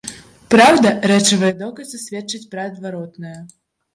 Праўда, 0.53 0.93
рэчавыя 1.11 1.53
доказы 1.59 2.01
сведчаць 2.05 2.43
пра 2.53 2.63
адваротнае. 2.71 3.37